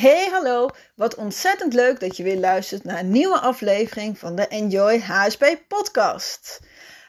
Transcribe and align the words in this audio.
Hey, 0.00 0.28
hallo. 0.30 0.68
Wat 0.94 1.14
ontzettend 1.14 1.74
leuk 1.74 2.00
dat 2.00 2.16
je 2.16 2.22
weer 2.22 2.38
luistert 2.38 2.84
naar 2.84 2.98
een 2.98 3.10
nieuwe 3.10 3.38
aflevering 3.38 4.18
van 4.18 4.34
de 4.34 4.46
Enjoy 4.48 4.98
HSP 5.00 5.58
podcast. 5.68 6.60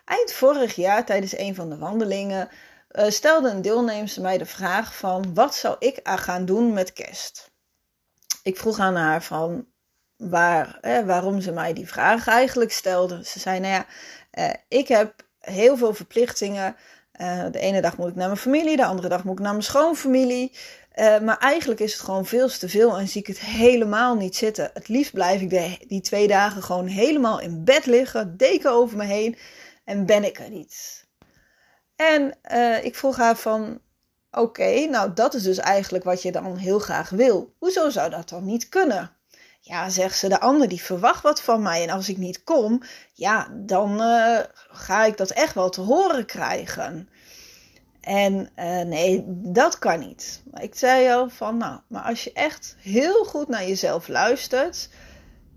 Eind 0.05 0.31
vorig 0.31 0.75
jaar 0.75 1.05
tijdens 1.05 1.37
een 1.37 1.55
van 1.55 1.69
de 1.69 1.77
wandelingen 1.77 2.49
uh, 2.91 3.09
stelde 3.09 3.49
een 3.49 3.61
deelnemster 3.61 4.21
mij 4.21 4.37
de 4.37 4.45
vraag 4.45 4.95
van 4.95 5.33
wat 5.33 5.55
zou 5.55 5.75
ik 5.79 5.99
gaan 6.03 6.45
doen 6.45 6.73
met 6.73 6.93
kerst? 6.93 7.51
Ik 8.43 8.57
vroeg 8.57 8.79
aan 8.79 8.95
haar 8.95 9.23
van 9.23 9.65
waar, 10.17 10.79
waarom 11.05 11.41
ze 11.41 11.51
mij 11.51 11.73
die 11.73 11.87
vraag 11.87 12.27
eigenlijk 12.27 12.71
stelde. 12.71 13.25
Ze 13.25 13.39
zei, 13.39 13.59
nou 13.59 13.73
ja, 13.73 13.85
uh, 14.33 14.53
ik 14.67 14.87
heb 14.87 15.13
heel 15.39 15.77
veel 15.77 15.93
verplichtingen. 15.93 16.75
De 17.51 17.59
ene 17.59 17.81
dag 17.81 17.97
moet 17.97 18.09
ik 18.09 18.15
naar 18.15 18.27
mijn 18.27 18.39
familie, 18.39 18.77
de 18.77 18.85
andere 18.85 19.07
dag 19.07 19.23
moet 19.23 19.33
ik 19.33 19.43
naar 19.43 19.51
mijn 19.51 19.63
schoonfamilie. 19.63 20.51
Uh, 20.95 21.19
maar 21.19 21.37
eigenlijk 21.37 21.79
is 21.79 21.93
het 21.93 22.01
gewoon 22.01 22.25
veel 22.25 22.49
te 22.49 22.69
veel 22.69 22.97
en 22.97 23.07
zie 23.07 23.21
ik 23.21 23.27
het 23.27 23.39
helemaal 23.39 24.15
niet 24.15 24.35
zitten. 24.35 24.71
Het 24.73 24.87
liefst 24.87 25.13
blijf 25.13 25.41
ik 25.41 25.89
die 25.89 26.01
twee 26.01 26.27
dagen 26.27 26.63
gewoon 26.63 26.87
helemaal 26.87 27.39
in 27.39 27.63
bed 27.63 27.85
liggen, 27.85 28.37
deken 28.37 28.71
over 28.71 28.97
me 28.97 29.05
heen 29.05 29.37
en 29.83 30.05
ben 30.05 30.23
ik 30.23 30.39
er 30.39 30.49
niet. 30.49 31.07
En 31.95 32.37
uh, 32.51 32.83
ik 32.83 32.95
vroeg 32.95 33.17
haar 33.17 33.35
van, 33.35 33.81
oké, 34.31 34.85
nou 34.85 35.13
dat 35.13 35.33
is 35.33 35.43
dus 35.43 35.57
eigenlijk 35.57 36.03
wat 36.03 36.21
je 36.21 36.31
dan 36.31 36.57
heel 36.57 36.79
graag 36.79 37.09
wil. 37.09 37.55
Hoezo 37.57 37.89
zou 37.89 38.09
dat 38.09 38.29
dan 38.29 38.45
niet 38.45 38.69
kunnen? 38.69 39.15
Ja, 39.59 39.89
zegt 39.89 40.17
ze, 40.17 40.29
de 40.29 40.39
ander 40.39 40.67
die 40.67 40.81
verwacht 40.81 41.23
wat 41.23 41.41
van 41.41 41.61
mij. 41.61 41.83
En 41.83 41.89
als 41.89 42.09
ik 42.09 42.17
niet 42.17 42.43
kom, 42.43 42.81
ja, 43.13 43.47
dan 43.51 44.01
uh, 44.01 44.39
ga 44.69 45.05
ik 45.05 45.17
dat 45.17 45.29
echt 45.29 45.53
wel 45.53 45.69
te 45.69 45.81
horen 45.81 46.25
krijgen. 46.25 47.09
En 48.01 48.49
uh, 48.59 48.81
nee, 48.81 49.23
dat 49.27 49.79
kan 49.79 49.99
niet. 49.99 50.41
Maar 50.51 50.63
ik 50.63 50.75
zei 50.75 51.11
al 51.11 51.29
van, 51.29 51.57
nou, 51.57 51.79
maar 51.87 52.03
als 52.03 52.23
je 52.23 52.33
echt 52.33 52.75
heel 52.79 53.23
goed 53.23 53.47
naar 53.47 53.67
jezelf 53.67 54.07
luistert, 54.07 54.89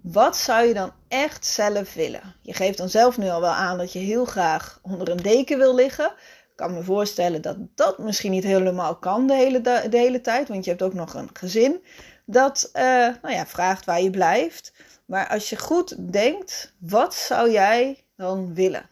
wat 0.00 0.36
zou 0.36 0.66
je 0.66 0.74
dan 0.74 0.92
echt 1.08 1.46
zelf 1.46 1.94
willen? 1.94 2.34
Je 2.42 2.52
geeft 2.52 2.78
dan 2.78 2.88
zelf 2.88 3.18
nu 3.18 3.28
al 3.28 3.40
wel 3.40 3.52
aan 3.52 3.78
dat 3.78 3.92
je 3.92 3.98
heel 3.98 4.24
graag 4.24 4.78
onder 4.82 5.08
een 5.08 5.22
deken 5.22 5.58
wil 5.58 5.74
liggen. 5.74 6.06
Ik 6.50 6.60
kan 6.60 6.74
me 6.74 6.82
voorstellen 6.82 7.42
dat 7.42 7.56
dat 7.74 7.98
misschien 7.98 8.30
niet 8.30 8.44
helemaal 8.44 8.96
kan 8.96 9.26
de 9.26 9.34
hele, 9.34 9.60
de 9.60 9.88
hele 9.90 10.20
tijd, 10.20 10.48
want 10.48 10.64
je 10.64 10.70
hebt 10.70 10.82
ook 10.82 10.94
nog 10.94 11.14
een 11.14 11.30
gezin 11.32 11.84
dat 12.26 12.70
uh, 12.74 12.82
nou 13.22 13.34
ja, 13.34 13.46
vraagt 13.46 13.84
waar 13.84 14.02
je 14.02 14.10
blijft. 14.10 14.72
Maar 15.04 15.28
als 15.28 15.50
je 15.50 15.58
goed 15.58 16.12
denkt, 16.12 16.74
wat 16.78 17.14
zou 17.14 17.50
jij 17.50 18.04
dan 18.16 18.54
willen? 18.54 18.88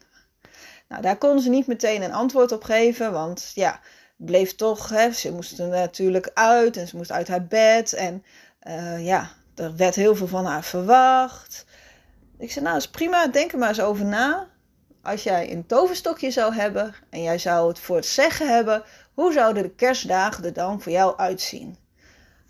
Nou, 0.93 1.05
daar 1.05 1.19
kon 1.19 1.41
ze 1.41 1.49
niet 1.49 1.67
meteen 1.67 2.03
een 2.03 2.13
antwoord 2.13 2.53
op 2.53 2.65
geven, 2.65 3.13
want 3.13 3.53
ja, 3.55 3.81
bleef 4.17 4.55
toch, 4.55 4.89
hè, 4.89 5.13
ze 5.13 5.33
moest 5.33 5.59
er 5.59 5.69
natuurlijk 5.69 6.31
uit 6.35 6.77
en 6.77 6.89
ze 6.89 6.97
moest 6.97 7.13
uit 7.13 7.29
haar 7.29 7.47
bed 7.47 7.93
en 7.93 8.25
uh, 8.69 9.07
ja, 9.07 9.31
er 9.55 9.77
werd 9.77 9.95
heel 9.95 10.17
veel 10.17 10.27
van 10.27 10.45
haar 10.45 10.65
verwacht. 10.65 11.65
Ik 12.39 12.53
zei, 12.53 12.65
nou, 12.65 12.77
is 12.77 12.89
prima, 12.89 13.27
denk 13.27 13.53
er 13.53 13.59
maar 13.59 13.69
eens 13.69 13.81
over 13.81 14.05
na. 14.05 14.49
Als 15.03 15.23
jij 15.23 15.53
een 15.53 15.67
toverstokje 15.67 16.31
zou 16.31 16.55
hebben 16.55 16.95
en 17.11 17.23
jij 17.23 17.39
zou 17.39 17.69
het 17.69 17.79
voor 17.79 17.97
het 17.97 18.07
zeggen 18.07 18.49
hebben, 18.55 18.83
hoe 19.15 19.33
zouden 19.33 19.63
de 19.63 19.75
kerstdagen 19.75 20.45
er 20.45 20.53
dan 20.53 20.83
voor 20.83 20.93
jou 20.93 21.17
uitzien? 21.17 21.77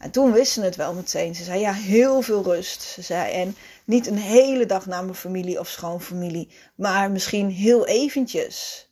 En 0.03 0.11
toen 0.11 0.33
wist 0.33 0.53
ze 0.53 0.63
het 0.63 0.77
wel 0.77 0.95
meteen. 0.95 1.35
Ze 1.35 1.45
zei 1.45 1.61
ja, 1.61 1.73
heel 1.73 2.23
veel 2.23 2.43
rust. 2.43 2.83
Ze 2.83 3.03
zei 3.03 3.33
en 3.33 3.57
niet 3.85 4.07
een 4.07 4.19
hele 4.19 4.67
dag 4.67 4.87
naar 4.87 5.05
mijn 5.05 5.15
familie 5.15 5.59
of 5.59 5.69
schoonfamilie, 5.69 6.49
maar 6.75 7.11
misschien 7.11 7.51
heel 7.51 7.87
eventjes. 7.87 8.89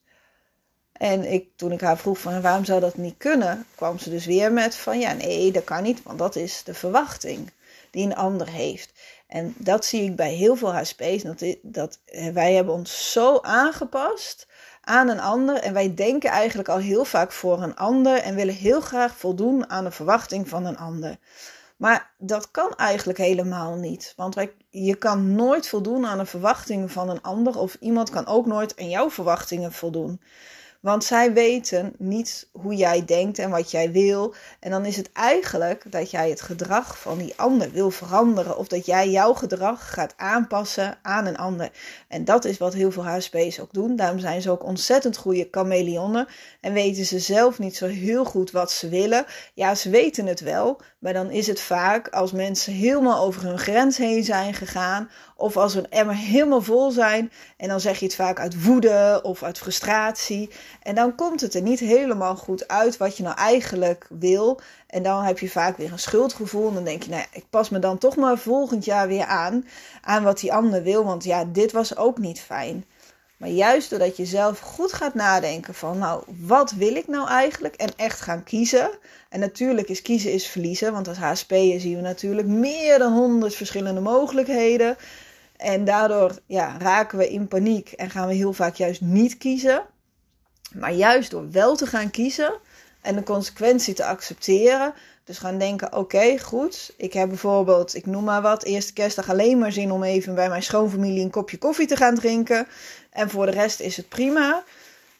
En 0.92 1.32
ik, 1.32 1.48
toen 1.56 1.72
ik 1.72 1.80
haar 1.80 1.98
vroeg 1.98 2.18
van 2.18 2.40
waarom 2.40 2.64
zou 2.64 2.80
dat 2.80 2.96
niet 2.96 3.14
kunnen, 3.16 3.66
kwam 3.74 3.98
ze 3.98 4.10
dus 4.10 4.26
weer 4.26 4.52
met 4.52 4.76
van 4.76 4.98
ja, 4.98 5.12
nee, 5.12 5.52
dat 5.52 5.64
kan 5.64 5.82
niet, 5.82 6.02
want 6.02 6.18
dat 6.18 6.36
is 6.36 6.62
de 6.64 6.74
verwachting 6.74 7.52
die 7.90 8.04
een 8.04 8.16
ander 8.16 8.48
heeft. 8.48 8.92
En 9.26 9.54
dat 9.58 9.84
zie 9.84 10.02
ik 10.02 10.16
bij 10.16 10.32
heel 10.32 10.56
veel 10.56 10.74
HSP's, 10.74 11.22
dat, 11.22 11.44
dat 11.62 11.98
wij 12.32 12.54
hebben 12.54 12.74
ons 12.74 13.12
zo 13.12 13.38
aangepast 13.40 14.46
aan 14.80 15.08
een 15.08 15.20
ander. 15.20 15.56
En 15.56 15.72
wij 15.72 15.94
denken 15.94 16.30
eigenlijk 16.30 16.68
al 16.68 16.78
heel 16.78 17.04
vaak 17.04 17.32
voor 17.32 17.62
een 17.62 17.76
ander 17.76 18.16
en 18.16 18.34
willen 18.34 18.54
heel 18.54 18.80
graag 18.80 19.16
voldoen 19.16 19.70
aan 19.70 19.84
de 19.84 19.90
verwachting 19.90 20.48
van 20.48 20.64
een 20.64 20.78
ander. 20.78 21.16
Maar 21.76 22.10
dat 22.18 22.50
kan 22.50 22.74
eigenlijk 22.76 23.18
helemaal 23.18 23.74
niet. 23.74 24.12
Want 24.16 24.34
wij, 24.34 24.52
je 24.70 24.94
kan 24.94 25.34
nooit 25.34 25.68
voldoen 25.68 26.06
aan 26.06 26.18
de 26.18 26.26
verwachtingen 26.26 26.90
van 26.90 27.08
een 27.08 27.22
ander, 27.22 27.58
of 27.58 27.76
iemand 27.80 28.10
kan 28.10 28.26
ook 28.26 28.46
nooit 28.46 28.78
aan 28.80 28.88
jouw 28.88 29.10
verwachtingen 29.10 29.72
voldoen. 29.72 30.20
Want 30.80 31.04
zij 31.04 31.32
weten 31.32 31.92
niet 31.98 32.48
hoe 32.52 32.74
jij 32.74 33.04
denkt 33.04 33.38
en 33.38 33.50
wat 33.50 33.70
jij 33.70 33.92
wil. 33.92 34.34
En 34.60 34.70
dan 34.70 34.84
is 34.84 34.96
het 34.96 35.12
eigenlijk 35.12 35.92
dat 35.92 36.10
jij 36.10 36.30
het 36.30 36.40
gedrag 36.40 36.98
van 36.98 37.18
die 37.18 37.32
ander 37.36 37.70
wil 37.70 37.90
veranderen. 37.90 38.56
Of 38.56 38.68
dat 38.68 38.86
jij 38.86 39.10
jouw 39.10 39.34
gedrag 39.34 39.90
gaat 39.90 40.14
aanpassen 40.16 40.98
aan 41.02 41.26
een 41.26 41.36
ander. 41.36 41.70
En 42.08 42.24
dat 42.24 42.44
is 42.44 42.58
wat 42.58 42.74
heel 42.74 42.92
veel 42.92 43.06
HSP's 43.06 43.58
ook 43.58 43.72
doen. 43.72 43.96
Daarom 43.96 44.18
zijn 44.18 44.42
ze 44.42 44.50
ook 44.50 44.64
ontzettend 44.64 45.16
goede 45.16 45.48
chameleonnen. 45.50 46.26
En 46.60 46.72
weten 46.72 47.04
ze 47.04 47.18
zelf 47.18 47.58
niet 47.58 47.76
zo 47.76 47.86
heel 47.86 48.24
goed 48.24 48.50
wat 48.50 48.70
ze 48.70 48.88
willen. 48.88 49.24
Ja, 49.54 49.74
ze 49.74 49.90
weten 49.90 50.26
het 50.26 50.40
wel. 50.40 50.80
Maar 50.98 51.12
dan 51.12 51.30
is 51.30 51.46
het 51.46 51.60
vaak 51.60 52.08
als 52.08 52.32
mensen 52.32 52.72
helemaal 52.72 53.24
over 53.24 53.42
hun 53.42 53.58
grens 53.58 53.96
heen 53.96 54.24
zijn 54.24 54.54
gegaan. 54.54 55.10
Of 55.36 55.56
als 55.56 55.74
een 55.74 55.90
emmer 55.90 56.16
helemaal 56.16 56.62
vol 56.62 56.90
zijn. 56.90 57.32
En 57.56 57.68
dan 57.68 57.80
zeg 57.80 57.98
je 57.98 58.04
het 58.04 58.14
vaak 58.14 58.40
uit 58.40 58.64
woede 58.64 59.20
of 59.22 59.42
uit 59.42 59.58
frustratie. 59.58 60.50
En 60.82 60.94
dan 60.94 61.14
komt 61.14 61.40
het 61.40 61.54
er 61.54 61.62
niet 61.62 61.80
helemaal 61.80 62.36
goed 62.36 62.68
uit 62.68 62.96
wat 62.96 63.16
je 63.16 63.22
nou 63.22 63.36
eigenlijk 63.36 64.06
wil. 64.08 64.60
En 64.86 65.02
dan 65.02 65.22
heb 65.22 65.38
je 65.38 65.50
vaak 65.50 65.76
weer 65.76 65.92
een 65.92 65.98
schuldgevoel. 65.98 66.68
En 66.68 66.74
dan 66.74 66.84
denk 66.84 67.02
je, 67.02 67.10
nou 67.10 67.22
ja, 67.22 67.38
ik 67.38 67.44
pas 67.50 67.68
me 67.68 67.78
dan 67.78 67.98
toch 67.98 68.16
maar 68.16 68.38
volgend 68.38 68.84
jaar 68.84 69.08
weer 69.08 69.24
aan. 69.24 69.66
Aan 70.00 70.22
wat 70.22 70.40
die 70.40 70.52
ander 70.52 70.82
wil. 70.82 71.04
Want 71.04 71.24
ja, 71.24 71.44
dit 71.44 71.72
was 71.72 71.96
ook 71.96 72.18
niet 72.18 72.40
fijn. 72.40 72.84
Maar 73.36 73.48
juist 73.48 73.90
doordat 73.90 74.16
je 74.16 74.24
zelf 74.24 74.58
goed 74.58 74.92
gaat 74.92 75.14
nadenken 75.14 75.74
van, 75.74 75.98
nou, 75.98 76.22
wat 76.26 76.72
wil 76.72 76.94
ik 76.94 77.06
nou 77.06 77.28
eigenlijk? 77.28 77.74
En 77.74 77.90
echt 77.96 78.20
gaan 78.20 78.44
kiezen. 78.44 78.90
En 79.28 79.40
natuurlijk 79.40 79.88
is 79.88 80.02
kiezen 80.02 80.32
is 80.32 80.46
verliezen. 80.46 80.92
Want 80.92 81.08
als 81.08 81.18
HSP'er 81.18 81.80
zien 81.80 81.96
we 81.96 82.02
natuurlijk 82.02 82.48
meer 82.48 82.98
dan 82.98 83.12
honderd 83.12 83.54
verschillende 83.54 84.00
mogelijkheden. 84.00 84.96
En 85.56 85.84
daardoor 85.84 86.38
ja, 86.46 86.76
raken 86.78 87.18
we 87.18 87.30
in 87.30 87.48
paniek 87.48 87.92
en 87.92 88.10
gaan 88.10 88.28
we 88.28 88.34
heel 88.34 88.52
vaak 88.52 88.74
juist 88.74 89.00
niet 89.00 89.38
kiezen. 89.38 89.82
Maar 90.74 90.92
juist 90.92 91.30
door 91.30 91.50
wel 91.50 91.76
te 91.76 91.86
gaan 91.86 92.10
kiezen 92.10 92.52
en 93.00 93.14
de 93.14 93.22
consequentie 93.22 93.94
te 93.94 94.04
accepteren. 94.04 94.94
Dus 95.24 95.38
gaan 95.38 95.58
denken: 95.58 95.96
oké, 95.96 96.38
goed. 96.38 96.92
Ik 96.96 97.12
heb 97.12 97.28
bijvoorbeeld, 97.28 97.94
ik 97.94 98.06
noem 98.06 98.24
maar 98.24 98.42
wat, 98.42 98.62
eerste 98.62 98.92
kerstdag 98.92 99.30
alleen 99.30 99.58
maar 99.58 99.72
zin 99.72 99.90
om 99.90 100.02
even 100.02 100.34
bij 100.34 100.48
mijn 100.48 100.62
schoonfamilie 100.62 101.22
een 101.22 101.30
kopje 101.30 101.58
koffie 101.58 101.86
te 101.86 101.96
gaan 101.96 102.14
drinken. 102.14 102.66
En 103.10 103.30
voor 103.30 103.46
de 103.46 103.52
rest 103.52 103.80
is 103.80 103.96
het 103.96 104.08
prima. 104.08 104.64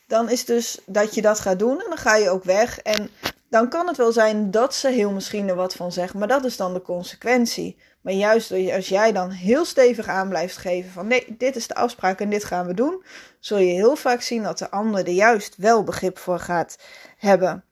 Dan 0.06 0.30
is 0.30 0.44
dus 0.44 0.78
dat 0.86 1.14
je 1.14 1.22
dat 1.22 1.40
gaat 1.40 1.58
doen 1.58 1.80
en 1.80 1.86
dan 1.88 1.98
ga 1.98 2.16
je 2.16 2.30
ook 2.30 2.44
weg. 2.44 2.78
En 2.78 3.10
dan 3.48 3.68
kan 3.68 3.86
het 3.86 3.96
wel 3.96 4.12
zijn 4.12 4.50
dat 4.50 4.74
ze 4.74 4.88
heel 4.88 5.10
misschien 5.10 5.48
er 5.48 5.54
wat 5.54 5.74
van 5.74 5.92
zeggen, 5.92 6.18
maar 6.18 6.28
dat 6.28 6.44
is 6.44 6.56
dan 6.56 6.74
de 6.74 6.82
consequentie. 6.82 7.76
Maar 8.00 8.12
juist 8.12 8.52
als 8.52 8.88
jij 8.88 9.12
dan 9.12 9.30
heel 9.30 9.64
stevig 9.64 10.06
aan 10.06 10.28
blijft 10.28 10.56
geven 10.56 10.90
van 10.90 11.06
nee, 11.06 11.24
dit 11.38 11.56
is 11.56 11.66
de 11.66 11.74
afspraak 11.74 12.20
en 12.20 12.30
dit 12.30 12.44
gaan 12.44 12.66
we 12.66 12.74
doen, 12.74 13.04
zul 13.38 13.58
je 13.58 13.72
heel 13.72 13.96
vaak 13.96 14.20
zien 14.20 14.42
dat 14.42 14.58
de 14.58 14.70
ander 14.70 15.06
er 15.06 15.12
juist 15.12 15.56
wel 15.56 15.84
begrip 15.84 16.18
voor 16.18 16.38
gaat 16.38 16.78
hebben. 17.16 17.64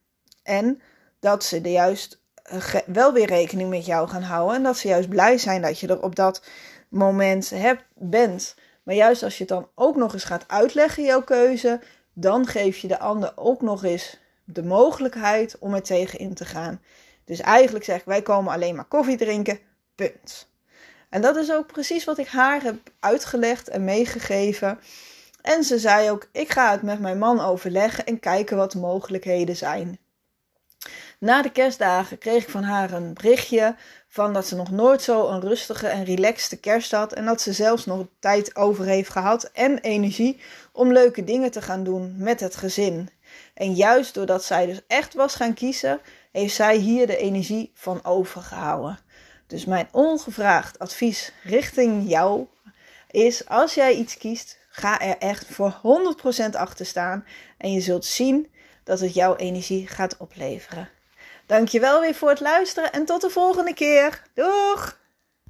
En 0.43 0.81
dat 1.21 1.44
ze 1.44 1.61
er 1.61 1.71
juist 1.71 2.21
eh, 2.43 2.75
wel 2.87 3.12
weer 3.12 3.27
rekening 3.27 3.71
met 3.71 3.87
jou 3.87 4.09
gaan 4.09 4.22
houden. 4.22 4.56
En 4.56 4.62
dat 4.62 4.77
ze 4.77 4.88
juist 4.88 5.09
blij 5.09 5.38
zijn 5.38 5.62
dat 5.62 5.81
je 5.81 5.87
er 5.87 6.03
op 6.03 6.15
dat 6.15 6.43
moment 6.88 7.50
hebt, 7.50 7.84
bent. 7.94 8.55
Maar 8.83 8.94
juist 8.94 9.22
als 9.22 9.38
je 9.38 9.44
het 9.44 9.53
dan 9.53 9.69
ook 9.75 9.97
nog 9.97 10.12
eens 10.12 10.25
gaat 10.25 10.44
uitleggen, 10.47 11.05
jouw 11.05 11.22
keuze, 11.22 11.81
dan 12.12 12.47
geef 12.47 12.78
je 12.78 12.88
de 12.88 12.99
ander 12.99 13.33
ook 13.34 13.62
nog 13.62 13.84
eens 13.84 14.19
de 14.44 14.62
mogelijkheid 14.62 15.59
om 15.59 15.75
er 15.75 15.83
tegen 15.83 16.19
in 16.19 16.34
te 16.34 16.44
gaan. 16.44 16.81
Dus 17.25 17.41
eigenlijk 17.41 17.84
zeg 17.84 17.99
ik, 17.99 18.05
wij 18.05 18.22
komen 18.22 18.53
alleen 18.53 18.77
maar 18.77 18.84
koffie 18.84 19.17
drinken, 19.17 19.58
punt. 19.99 20.49
En 21.09 21.21
dat 21.21 21.37
is 21.37 21.53
ook 21.53 21.67
precies 21.67 22.05
wat 22.05 22.19
ik 22.19 22.27
haar 22.27 22.62
heb 22.62 22.77
uitgelegd 23.00 23.69
en 23.69 23.85
meegegeven. 23.85 24.79
En 25.43 25.65
ze 25.65 25.79
zei 25.79 26.11
ook, 26.11 26.29
ik 26.33 26.50
ga 26.50 26.71
het 26.71 26.83
met 26.83 27.00
mijn 27.00 27.19
man 27.19 27.41
overleggen 27.41 28.06
en 28.06 28.21
kijken 28.21 28.56
wat 28.56 28.73
de 28.73 28.79
mogelijkheden 28.79 29.56
zijn. 29.56 29.99
Na 31.19 31.43
de 31.43 31.50
kerstdagen 31.50 32.19
kreeg 32.19 32.43
ik 32.43 32.49
van 32.49 32.62
haar 32.62 32.93
een 32.93 33.15
berichtje 33.15 33.75
van 34.09 34.33
dat 34.33 34.47
ze 34.47 34.56
nog 34.56 34.71
nooit 34.71 35.03
zo 35.03 35.29
een 35.29 35.41
rustige 35.41 35.87
en 35.87 36.05
relaxte 36.05 36.56
kerst 36.61 36.93
had 36.93 37.12
en 37.12 37.25
dat 37.25 37.41
ze 37.41 37.53
zelfs 37.53 37.87
nog 37.87 38.06
tijd 38.19 38.56
over 38.56 38.85
heeft 38.85 39.11
gehad 39.11 39.51
en 39.53 39.79
energie 39.79 40.41
om 40.73 40.93
leuke 40.93 41.25
dingen 41.25 41.51
te 41.51 41.62
gaan 41.62 41.85
doen 41.85 42.15
met 42.17 42.41
het 42.41 42.56
gezin. 42.56 43.11
En 43.55 43.75
juist 43.75 44.15
doordat 44.15 44.44
zij 44.44 44.67
dus 44.67 44.81
echt 44.87 45.15
was 45.15 45.35
gaan 45.35 45.55
kiezen, 45.55 46.01
heeft 46.33 46.55
zij 46.55 46.77
hier 46.77 47.06
de 47.06 47.17
energie 47.17 47.71
van 47.75 48.05
overgehouden. 48.05 48.99
Dus 49.49 49.65
mijn 49.65 49.89
ongevraagd 49.93 50.79
advies 50.79 51.33
richting 51.43 52.09
jou 52.09 52.47
is: 53.11 53.49
als 53.49 53.75
jij 53.75 53.95
iets 53.95 54.19
kiest, 54.19 54.59
ga 54.69 55.00
er 55.00 55.19
echt 55.19 55.47
voor 55.47 55.81
100% 56.47 56.50
achter 56.53 56.87
staan 56.87 57.25
en 57.59 57.73
je 57.73 57.81
zult 57.81 58.05
zien 58.05 58.53
dat 58.85 59.00
het 59.00 59.15
jouw 59.15 59.37
energie 59.37 59.87
gaat 59.87 60.17
opleveren. 60.17 60.89
Dankjewel 61.47 62.00
weer 62.00 62.15
voor 62.15 62.29
het 62.29 62.41
luisteren 62.41 62.93
en 62.93 63.05
tot 63.05 63.21
de 63.21 63.31
volgende 63.31 63.75
keer. 63.75 64.23
Doeg! 64.35 64.99